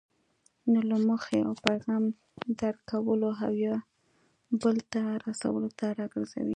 [0.71, 2.03] نو له موخې او پیغام
[2.59, 3.75] درک کولو او یا
[4.61, 6.49] بل ته رسولو دې راګرځوي.